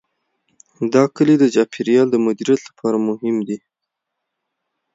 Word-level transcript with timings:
دا 0.93 1.03
کلي 1.15 1.35
د 1.39 1.45
چاپیریال 1.55 2.07
د 2.11 2.15
مدیریت 2.25 2.61
لپاره 2.69 2.97
مهم 3.07 3.35
دي. 3.47 3.57